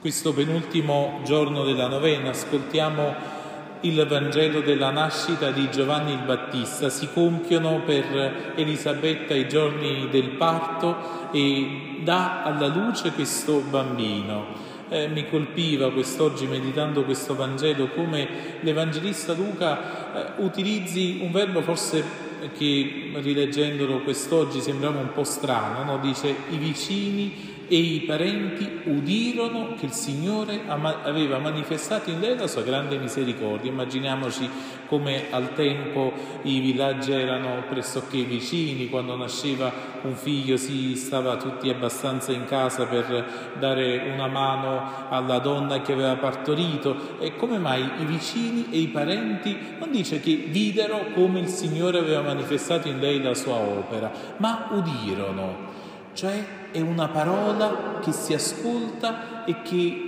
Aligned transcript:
questo 0.00 0.32
penultimo 0.32 1.20
giorno 1.24 1.62
della 1.62 1.86
novena 1.86 2.30
ascoltiamo 2.30 3.38
il 3.80 4.06
Vangelo 4.06 4.60
della 4.60 4.90
nascita 4.90 5.50
di 5.50 5.70
Giovanni 5.70 6.12
il 6.12 6.22
Battista. 6.24 6.88
Si 6.88 7.08
compiono 7.12 7.82
per 7.84 8.54
Elisabetta 8.56 9.34
i 9.34 9.46
giorni 9.46 10.08
del 10.10 10.30
parto 10.30 11.28
e 11.32 11.98
dà 12.02 12.42
alla 12.42 12.66
luce 12.68 13.12
questo 13.12 13.62
bambino. 13.68 14.68
Eh, 14.88 15.08
mi 15.08 15.28
colpiva 15.28 15.92
quest'oggi 15.92 16.46
meditando 16.46 17.04
questo 17.04 17.36
Vangelo 17.36 17.88
come 17.88 18.26
l'Evangelista 18.60 19.34
Luca 19.34 20.38
eh, 20.38 20.42
utilizzi 20.42 21.18
un 21.20 21.30
verbo 21.30 21.60
forse 21.60 22.28
che 22.56 23.12
rileggendolo 23.16 24.00
quest'oggi 24.00 24.60
sembrava 24.60 24.98
un 24.98 25.12
po' 25.12 25.24
strano, 25.24 25.84
no? 25.84 25.98
dice 25.98 26.34
i 26.48 26.56
vicini 26.56 27.58
e 27.72 27.76
i 27.76 28.00
parenti 28.00 28.80
udirono 28.86 29.74
che 29.78 29.86
il 29.86 29.92
Signore 29.92 30.62
aveva 30.66 31.38
manifestato 31.38 32.10
in 32.10 32.18
lei 32.18 32.36
la 32.36 32.48
sua 32.48 32.62
grande 32.62 32.98
misericordia. 32.98 33.70
Immaginiamoci 33.70 34.50
come 34.88 35.26
al 35.30 35.54
tempo 35.54 36.12
i 36.42 36.58
villaggi 36.58 37.12
erano 37.12 37.62
pressoché 37.68 38.24
vicini, 38.24 38.88
quando 38.88 39.14
nasceva 39.14 39.72
un 40.02 40.16
figlio 40.16 40.56
si 40.56 40.96
stava 40.96 41.36
tutti 41.36 41.68
abbastanza 41.68 42.32
in 42.32 42.44
casa 42.44 42.86
per 42.86 43.52
dare 43.60 44.10
una 44.14 44.26
mano 44.26 44.82
alla 45.08 45.38
donna 45.38 45.80
che 45.80 45.92
aveva 45.92 46.16
partorito. 46.16 47.20
E 47.20 47.36
come 47.36 47.58
mai 47.58 47.88
i 48.00 48.04
vicini 48.04 48.66
e 48.70 48.78
i 48.78 48.88
parenti 48.88 49.56
non 49.78 49.92
dice 49.92 50.18
che 50.18 50.34
videro 50.48 51.12
come 51.14 51.38
il 51.38 51.48
Signore 51.48 52.00
aveva 52.00 52.22
manifestato 52.22 52.88
in 52.88 52.98
lei 52.98 53.22
la 53.22 53.34
sua 53.34 53.54
opera, 53.54 54.10
ma 54.38 54.70
udirono 54.72 55.78
cioè 56.12 56.70
è 56.70 56.80
una 56.80 57.08
parola 57.08 57.98
che 58.00 58.12
si 58.12 58.34
ascolta 58.34 59.44
e 59.44 59.62
che 59.62 60.04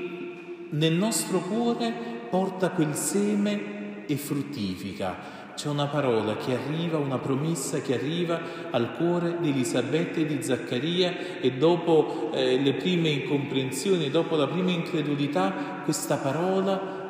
nel 0.70 0.92
nostro 0.95 1.41
cuore 1.41 1.92
porta 2.31 2.70
quel 2.70 2.95
seme 2.95 4.05
e 4.06 4.17
fruttifica. 4.17 5.41
C'è 5.55 5.69
una 5.69 5.86
parola 5.86 6.36
che 6.36 6.55
arriva, 6.55 6.97
una 6.97 7.19
promessa 7.19 7.80
che 7.83 7.95
arriva 7.95 8.41
al 8.70 8.97
cuore 8.97 9.36
di 9.39 9.50
Elisabetta 9.50 10.19
e 10.20 10.27
di 10.27 10.42
Zaccaria 10.42 11.41
e 11.41 11.53
dopo 11.53 12.30
eh, 12.33 12.58
le 12.58 12.73
prime 12.75 13.11
incomprensioni, 13.11 14.11
dopo 14.11 14.36
la 14.36 14.47
prima 14.47 14.70
incredulità, 14.70 15.83
questa 15.84 16.17
parola 16.17 17.02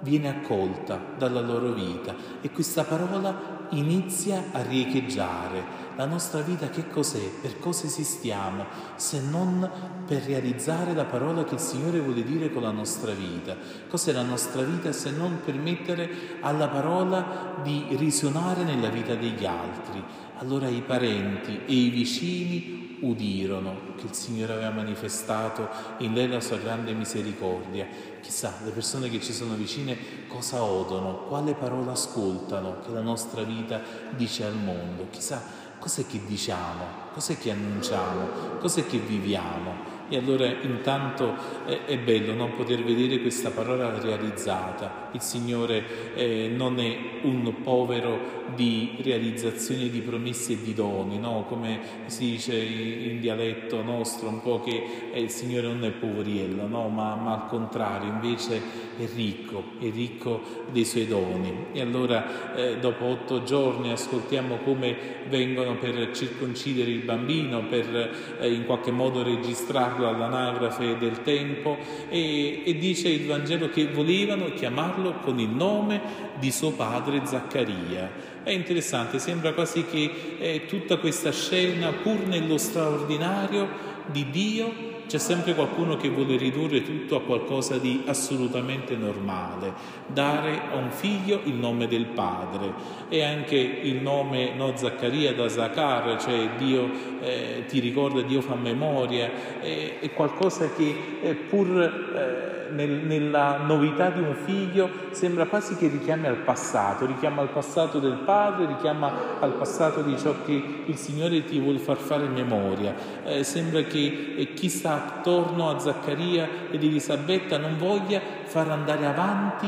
viene 0.00 0.28
accolta 0.28 1.00
dalla 1.16 1.40
loro 1.40 1.72
vita 1.72 2.14
e 2.40 2.50
questa 2.50 2.84
parola 2.84 3.66
inizia 3.70 4.44
a 4.52 4.62
riecheggiare. 4.62 5.86
La 5.96 6.06
nostra 6.06 6.40
vita 6.40 6.68
che 6.68 6.88
cos'è? 6.88 7.28
Per 7.42 7.58
cosa 7.58 7.86
esistiamo? 7.86 8.64
Se 8.94 9.20
non 9.20 9.68
per 10.06 10.22
realizzare 10.22 10.94
la 10.94 11.04
parola 11.04 11.44
che 11.44 11.54
il 11.54 11.60
Signore 11.60 12.00
vuole 12.00 12.22
dire 12.22 12.52
con 12.52 12.62
la 12.62 12.70
nostra 12.70 13.12
vita. 13.12 13.56
Cos'è 13.88 14.12
la 14.12 14.22
nostra 14.22 14.62
vita 14.62 14.92
se 14.92 15.10
non 15.10 15.40
permettere 15.44 16.38
alla 16.40 16.68
parola 16.68 17.56
di 17.62 17.86
risuonare 17.90 18.62
nella 18.62 18.90
vita 18.90 19.14
degli 19.14 19.44
altri? 19.44 20.02
Allora 20.38 20.68
i 20.68 20.82
parenti 20.82 21.62
e 21.66 21.72
i 21.72 21.88
vicini 21.88 22.87
udirono 23.00 23.94
che 23.96 24.06
il 24.06 24.12
Signore 24.12 24.54
aveva 24.54 24.70
manifestato 24.70 25.68
in 25.98 26.14
lei 26.14 26.28
la 26.28 26.40
sua 26.40 26.56
grande 26.56 26.92
misericordia. 26.92 27.86
Chissà, 28.20 28.54
le 28.64 28.70
persone 28.70 29.08
che 29.08 29.20
ci 29.20 29.32
sono 29.32 29.54
vicine 29.54 29.96
cosa 30.26 30.62
odono, 30.62 31.24
quale 31.28 31.54
parola 31.54 31.92
ascoltano 31.92 32.80
che 32.84 32.90
la 32.92 33.00
nostra 33.00 33.42
vita 33.42 33.80
dice 34.16 34.44
al 34.44 34.56
mondo. 34.56 35.06
Chissà, 35.10 35.42
cos'è 35.78 36.06
che 36.06 36.20
diciamo, 36.26 36.84
cos'è 37.12 37.38
che 37.38 37.50
annunciamo, 37.50 38.58
cos'è 38.58 38.86
che 38.86 38.98
viviamo. 38.98 39.97
E 40.08 40.16
allora 40.16 40.46
intanto 40.46 41.34
eh, 41.66 41.84
è 41.84 41.98
bello 41.98 42.32
non 42.32 42.54
poter 42.54 42.82
vedere 42.82 43.20
questa 43.20 43.50
parola 43.50 43.98
realizzata. 44.00 45.08
Il 45.12 45.20
Signore 45.20 46.14
eh, 46.14 46.50
non 46.54 46.78
è 46.80 46.96
un 47.22 47.62
povero 47.62 48.46
di 48.54 48.96
realizzazione 49.02 49.90
di 49.90 50.00
promesse 50.00 50.54
e 50.54 50.62
di 50.62 50.74
doni, 50.74 51.18
no? 51.18 51.44
come 51.46 51.80
si 52.06 52.30
dice 52.30 52.56
in 52.56 53.20
dialetto 53.20 53.82
nostro 53.82 54.28
un 54.28 54.40
po' 54.40 54.60
che 54.60 55.10
eh, 55.12 55.20
il 55.20 55.30
Signore 55.30 55.66
non 55.66 55.84
è 55.84 55.90
poveriello, 55.90 56.66
no? 56.66 56.88
ma, 56.88 57.14
ma, 57.14 57.42
al 57.42 57.48
contrario 57.48 58.10
invece 58.10 58.60
è 58.98 59.06
ricco, 59.14 59.62
è 59.78 59.90
ricco 59.90 60.40
dei 60.70 60.84
suoi 60.84 61.06
doni. 61.06 61.66
E 61.72 61.80
allora 61.80 62.54
eh, 62.54 62.78
dopo 62.78 63.04
otto 63.04 63.42
giorni 63.42 63.92
ascoltiamo 63.92 64.58
come 64.64 64.96
vengono 65.28 65.76
per 65.76 66.10
circoncidere 66.12 66.90
il 66.90 67.02
bambino, 67.02 67.66
per 67.68 68.38
eh, 68.40 68.52
in 68.52 68.64
qualche 68.64 68.90
modo 68.90 69.22
registrarlo 69.22 69.97
chiamarlo 69.98 70.08
all'anagrafe 70.08 70.96
del 70.98 71.22
tempo 71.22 71.76
e, 72.08 72.62
e 72.64 72.78
dice 72.78 73.08
il 73.08 73.26
Vangelo 73.26 73.68
che 73.68 73.88
volevano 73.88 74.52
chiamarlo 74.54 75.14
con 75.22 75.38
il 75.40 75.48
nome 75.48 76.00
di 76.38 76.50
suo 76.52 76.70
padre 76.72 77.22
Zaccaria. 77.24 78.36
È 78.42 78.50
interessante, 78.50 79.18
sembra 79.18 79.52
quasi 79.52 79.84
che 79.84 80.10
eh, 80.38 80.66
tutta 80.66 80.96
questa 80.98 81.32
scena, 81.32 81.92
pur 81.92 82.26
nello 82.26 82.56
straordinario 82.56 83.96
di 84.06 84.30
Dio, 84.30 84.87
c'è 85.08 85.18
sempre 85.18 85.54
qualcuno 85.54 85.96
che 85.96 86.10
vuole 86.10 86.36
ridurre 86.36 86.82
tutto 86.82 87.16
a 87.16 87.22
qualcosa 87.22 87.78
di 87.78 88.02
assolutamente 88.06 88.94
normale, 88.94 89.72
dare 90.06 90.60
a 90.70 90.76
un 90.76 90.90
figlio 90.90 91.40
il 91.44 91.54
nome 91.54 91.88
del 91.88 92.04
padre 92.04 92.72
e 93.08 93.24
anche 93.24 93.56
il 93.56 94.02
nome 94.02 94.52
no, 94.54 94.76
Zaccaria 94.76 95.32
da 95.32 95.48
Zacar, 95.48 96.20
cioè 96.20 96.50
Dio 96.58 96.90
eh, 97.20 97.64
ti 97.66 97.80
ricorda, 97.80 98.20
Dio 98.20 98.42
fa 98.42 98.54
memoria, 98.54 99.30
eh, 99.62 99.98
è 99.98 100.12
qualcosa 100.12 100.70
che 100.76 101.18
eh, 101.22 101.34
pur 101.34 101.80
eh, 101.80 102.58
nel, 102.72 102.90
nella 102.90 103.58
novità 103.58 104.10
di 104.10 104.20
un 104.20 104.34
figlio 104.34 104.90
sembra 105.10 105.46
quasi 105.46 105.76
che 105.76 105.88
richiami 105.88 106.26
al 106.26 106.36
passato, 106.36 107.06
richiama 107.06 107.42
al 107.42 107.48
passato 107.48 107.98
del 107.98 108.20
padre, 108.24 108.66
richiama 108.66 109.38
al 109.40 109.52
passato 109.54 110.02
di 110.02 110.18
ciò 110.18 110.34
che 110.44 110.82
il 110.84 110.96
Signore 110.96 111.44
ti 111.44 111.58
vuole 111.58 111.78
far 111.78 111.96
fare 111.96 112.26
memoria. 112.26 112.94
Eh, 113.24 113.44
sembra 113.44 113.82
che 113.82 114.34
eh, 114.36 114.54
chi 114.54 114.68
sta 114.68 114.97
attorno 114.98 115.70
a 115.70 115.78
Zaccaria 115.78 116.48
ed 116.70 116.82
Elisabetta 116.82 117.58
non 117.58 117.76
voglia 117.76 118.20
far 118.44 118.70
andare 118.70 119.06
avanti 119.06 119.66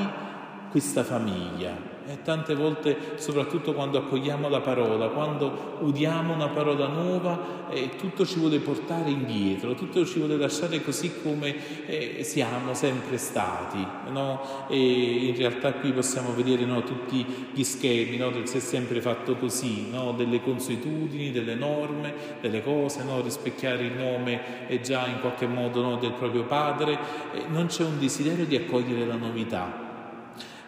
questa 0.70 1.02
famiglia. 1.02 1.89
E 2.10 2.22
tante 2.24 2.56
volte, 2.56 2.96
soprattutto 3.14 3.72
quando 3.72 3.98
accogliamo 3.98 4.48
la 4.48 4.60
parola, 4.60 5.10
quando 5.10 5.76
udiamo 5.78 6.34
una 6.34 6.48
parola 6.48 6.88
nuova, 6.88 7.68
eh, 7.70 7.90
tutto 7.96 8.26
ci 8.26 8.40
vuole 8.40 8.58
portare 8.58 9.10
indietro, 9.10 9.74
tutto 9.74 10.04
ci 10.04 10.18
vuole 10.18 10.36
lasciare 10.36 10.82
così 10.82 11.12
come 11.22 11.54
eh, 11.86 12.24
siamo 12.24 12.74
sempre 12.74 13.16
stati. 13.16 13.86
No? 14.10 14.40
In 14.70 15.36
realtà 15.36 15.72
qui 15.74 15.92
possiamo 15.92 16.34
vedere 16.34 16.64
no, 16.64 16.82
tutti 16.82 17.24
gli 17.52 17.62
schemi 17.62 18.16
no, 18.16 18.30
del 18.30 18.48
si 18.48 18.56
è 18.56 18.60
sempre 18.60 19.00
fatto 19.00 19.36
così, 19.36 19.92
delle 20.16 20.42
consuetudini, 20.42 21.30
delle 21.30 21.54
norme, 21.54 22.12
delle 22.40 22.60
cose, 22.60 23.04
rispecchiare 23.22 23.84
il 23.84 23.92
nome 23.92 24.66
è 24.66 24.80
già 24.80 25.06
in 25.06 25.20
qualche 25.20 25.46
modo 25.46 25.96
del 26.00 26.12
proprio 26.12 26.42
padre. 26.42 26.98
Eh, 27.34 27.44
non 27.50 27.66
c'è 27.66 27.84
un 27.84 28.00
desiderio 28.00 28.46
di 28.46 28.56
accogliere 28.56 29.06
la 29.06 29.14
novità 29.14 29.89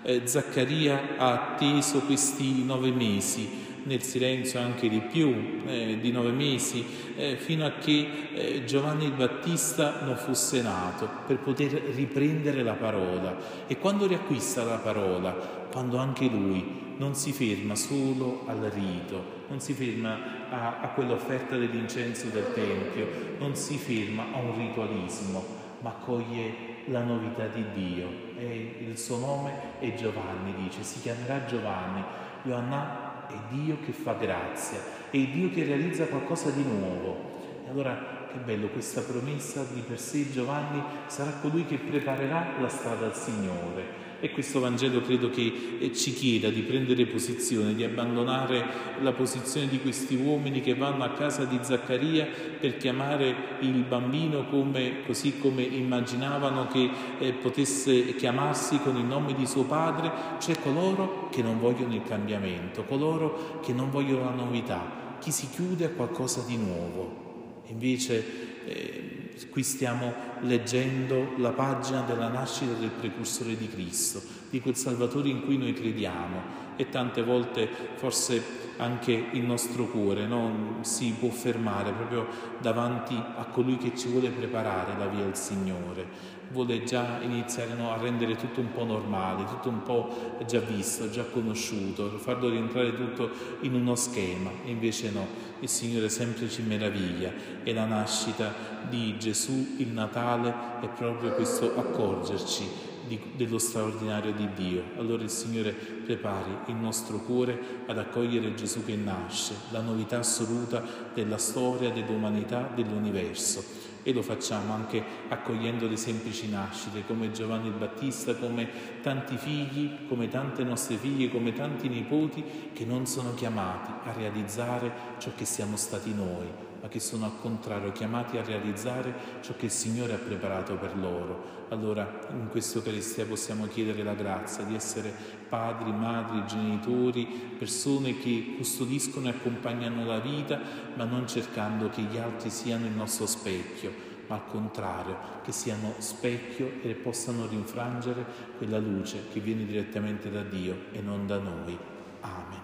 eh, 0.02 0.22
Zaccaria 0.24 1.16
ha 1.16 1.32
atteso 1.32 2.00
questi 2.00 2.64
nove 2.64 2.90
mesi, 2.90 3.60
nel 3.84 4.02
silenzio 4.02 4.60
anche 4.60 4.88
di 4.88 5.00
più, 5.00 5.60
eh, 5.66 5.98
di 6.00 6.12
nove 6.12 6.30
mesi, 6.30 6.84
eh, 7.16 7.36
fino 7.36 7.64
a 7.66 7.72
che 7.72 8.08
eh, 8.32 8.64
Giovanni 8.64 9.06
il 9.06 9.12
Battista 9.12 10.02
non 10.04 10.16
fosse 10.16 10.62
nato, 10.62 11.08
per 11.26 11.38
poter 11.38 11.72
riprendere 11.94 12.62
la 12.62 12.74
parola. 12.74 13.36
E 13.66 13.78
quando 13.78 14.06
riacquista 14.06 14.62
la 14.64 14.76
parola, 14.76 15.32
quando 15.70 15.96
anche 15.96 16.26
lui 16.26 16.80
non 16.96 17.14
si 17.14 17.32
ferma 17.32 17.74
solo 17.74 18.44
al 18.46 18.70
rito, 18.72 19.40
non 19.48 19.60
si 19.60 19.72
ferma 19.72 20.48
a, 20.50 20.80
a 20.80 20.88
quell'offerta 20.88 21.56
dell'incenso 21.56 22.28
del 22.28 22.52
Tempio, 22.54 23.36
non 23.38 23.56
si 23.56 23.76
ferma 23.76 24.26
a 24.32 24.38
un 24.38 24.56
ritualismo, 24.56 25.44
ma 25.80 25.90
accoglie 25.90 26.71
la 26.86 27.02
novità 27.02 27.46
di 27.46 27.64
Dio. 27.72 28.08
E 28.36 28.76
il 28.88 28.98
suo 28.98 29.18
nome 29.18 29.78
è 29.78 29.94
Giovanni, 29.94 30.54
dice, 30.54 30.82
si 30.82 31.00
chiamerà 31.00 31.44
Giovanni. 31.44 32.02
Ioanna 32.44 33.28
è 33.28 33.34
Dio 33.54 33.78
che 33.84 33.92
fa 33.92 34.14
grazia, 34.14 34.78
è 35.10 35.18
Dio 35.18 35.50
che 35.50 35.64
realizza 35.64 36.06
qualcosa 36.06 36.50
di 36.50 36.62
nuovo. 36.62 37.40
E 37.64 37.70
allora 37.70 38.21
che 38.32 38.38
bello 38.38 38.68
questa 38.68 39.02
promessa 39.02 39.64
di 39.74 39.82
per 39.86 39.98
sé 39.98 40.30
Giovanni 40.32 40.82
sarà 41.06 41.32
colui 41.42 41.66
che 41.66 41.76
preparerà 41.76 42.54
la 42.58 42.68
strada 42.68 43.06
al 43.06 43.14
Signore. 43.14 44.00
E 44.20 44.30
questo 44.30 44.60
Vangelo 44.60 45.00
credo 45.00 45.30
che 45.30 45.78
eh, 45.80 45.92
ci 45.92 46.14
chieda 46.14 46.48
di 46.48 46.60
prendere 46.60 47.06
posizione, 47.06 47.74
di 47.74 47.82
abbandonare 47.82 48.64
la 49.00 49.12
posizione 49.12 49.66
di 49.66 49.80
questi 49.80 50.14
uomini 50.14 50.60
che 50.60 50.76
vanno 50.76 51.02
a 51.02 51.10
casa 51.10 51.44
di 51.44 51.58
Zaccaria 51.60 52.28
per 52.60 52.76
chiamare 52.76 53.34
il 53.60 53.82
bambino 53.82 54.46
come, 54.46 55.02
così 55.04 55.38
come 55.38 55.62
immaginavano 55.62 56.68
che 56.68 56.88
eh, 57.18 57.32
potesse 57.32 58.14
chiamarsi 58.14 58.78
con 58.78 58.96
il 58.96 59.04
nome 59.04 59.34
di 59.34 59.44
suo 59.44 59.64
padre, 59.64 60.10
cioè 60.38 60.56
coloro 60.62 61.28
che 61.30 61.42
non 61.42 61.58
vogliono 61.58 61.94
il 61.94 62.04
cambiamento, 62.04 62.84
coloro 62.84 63.58
che 63.60 63.72
non 63.72 63.90
vogliono 63.90 64.24
la 64.24 64.36
novità, 64.36 65.18
chi 65.18 65.32
si 65.32 65.50
chiude 65.50 65.86
a 65.86 65.90
qualcosa 65.90 66.44
di 66.46 66.56
nuovo. 66.56 67.31
Invece 67.66 68.24
eh, 68.66 69.12
qui 69.50 69.62
stiamo 69.62 70.12
leggendo 70.40 71.34
la 71.38 71.50
pagina 71.50 72.02
della 72.02 72.28
nascita 72.28 72.72
del 72.72 72.90
precursore 72.90 73.56
di 73.56 73.68
Cristo, 73.68 74.22
di 74.50 74.60
quel 74.60 74.76
Salvatore 74.76 75.28
in 75.28 75.42
cui 75.44 75.56
noi 75.56 75.72
crediamo 75.72 76.61
e 76.76 76.88
tante 76.88 77.22
volte 77.22 77.68
forse 77.94 78.60
anche 78.78 79.12
il 79.32 79.42
nostro 79.42 79.86
cuore 79.86 80.26
no? 80.26 80.78
si 80.80 81.14
può 81.18 81.28
fermare 81.28 81.92
proprio 81.92 82.26
davanti 82.60 83.14
a 83.14 83.44
colui 83.44 83.76
che 83.76 83.96
ci 83.96 84.08
vuole 84.08 84.30
preparare 84.30 84.96
la 84.98 85.06
via 85.06 85.24
al 85.24 85.36
Signore, 85.36 86.06
vuole 86.50 86.82
già 86.82 87.20
iniziare 87.22 87.74
no? 87.74 87.92
a 87.92 87.98
rendere 87.98 88.36
tutto 88.36 88.60
un 88.60 88.72
po' 88.72 88.84
normale, 88.84 89.44
tutto 89.44 89.68
un 89.68 89.82
po' 89.82 90.36
già 90.46 90.60
visto, 90.60 91.10
già 91.10 91.24
conosciuto, 91.24 92.08
farlo 92.18 92.48
rientrare 92.48 92.94
tutto 92.94 93.30
in 93.60 93.74
uno 93.74 93.94
schema, 93.94 94.50
e 94.64 94.70
invece 94.70 95.10
no, 95.10 95.26
il 95.60 95.68
Signore 95.68 96.08
sempre 96.08 96.48
ci 96.48 96.62
meraviglia 96.62 97.32
e 97.62 97.72
la 97.72 97.84
nascita 97.84 98.52
di 98.88 99.16
Gesù, 99.18 99.76
il 99.78 99.88
Natale, 99.88 100.80
è 100.80 100.88
proprio 100.88 101.32
questo 101.32 101.78
accorgerci 101.78 102.90
di, 103.06 103.20
dello 103.36 103.58
straordinario 103.58 104.32
di 104.32 104.48
Dio. 104.54 104.82
Allora 104.96 105.22
il 105.22 105.30
Signore 105.30 105.72
prepari 105.72 106.50
il 106.66 106.74
nostro 106.74 107.18
cuore 107.18 107.58
ad 107.86 107.98
accogliere 107.98 108.54
Gesù 108.54 108.84
che 108.84 108.96
nasce, 108.96 109.54
la 109.70 109.80
novità 109.80 110.18
assoluta 110.18 110.82
della 111.14 111.38
storia, 111.38 111.90
dell'umanità, 111.90 112.70
dell'universo. 112.74 113.90
E 114.04 114.12
lo 114.12 114.22
facciamo 114.22 114.72
anche 114.72 115.02
accogliendo 115.28 115.86
le 115.86 115.96
semplici 115.96 116.48
nascite, 116.48 117.06
come 117.06 117.30
Giovanni 117.30 117.68
il 117.68 117.74
Battista, 117.74 118.34
come 118.34 118.68
tanti 119.00 119.36
figli, 119.36 120.08
come 120.08 120.28
tante 120.28 120.64
nostre 120.64 120.96
figlie, 120.96 121.30
come 121.30 121.52
tanti 121.52 121.88
nipoti 121.88 122.42
che 122.72 122.84
non 122.84 123.06
sono 123.06 123.32
chiamati 123.34 124.08
a 124.08 124.12
realizzare 124.12 124.92
ciò 125.18 125.30
che 125.36 125.44
siamo 125.44 125.76
stati 125.76 126.12
noi, 126.12 126.48
ma 126.82 126.88
che 126.88 126.98
sono 126.98 127.26
al 127.26 127.38
contrario 127.40 127.92
chiamati 127.92 128.36
a 128.36 128.42
realizzare 128.42 129.14
ciò 129.40 129.54
che 129.56 129.66
il 129.66 129.70
Signore 129.70 130.14
ha 130.14 130.18
preparato 130.18 130.74
per 130.74 130.98
loro. 130.98 131.60
Allora 131.68 132.26
in 132.30 132.48
questa 132.48 132.78
Eucaristia 132.78 133.24
possiamo 133.24 133.68
chiedere 133.68 134.02
la 134.02 134.14
grazia 134.14 134.64
di 134.64 134.74
essere 134.74 135.14
padri, 135.48 135.92
madri, 135.92 136.44
genitori, 136.44 137.24
persone 137.56 138.18
che 138.18 138.54
custodiscono 138.56 139.28
e 139.28 139.30
accompagnano 139.30 140.04
la 140.04 140.18
vita, 140.18 140.60
ma 140.96 141.04
non 141.04 141.28
cercando 141.28 141.88
che 141.88 142.02
gli 142.02 142.18
altri 142.18 142.50
siano 142.50 142.84
il 142.84 142.92
nostro 142.92 143.26
specchio, 143.26 143.92
ma 144.26 144.34
al 144.34 144.46
contrario, 144.48 145.16
che 145.44 145.52
siano 145.52 145.94
specchio 145.98 146.80
e 146.82 146.94
possano 146.94 147.46
rinfrangere 147.46 148.24
quella 148.58 148.78
luce 148.78 149.28
che 149.32 149.38
viene 149.38 149.64
direttamente 149.64 150.32
da 150.32 150.42
Dio 150.42 150.86
e 150.90 151.00
non 151.00 151.28
da 151.28 151.38
noi. 151.38 151.78
Amen. 152.22 152.61